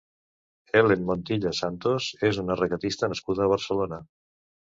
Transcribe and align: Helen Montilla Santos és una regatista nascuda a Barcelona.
Helen 0.77 1.03
Montilla 1.09 1.51
Santos 1.57 2.07
és 2.29 2.41
una 2.45 2.57
regatista 2.61 3.11
nascuda 3.13 3.47
a 3.47 3.51
Barcelona. 3.55 4.01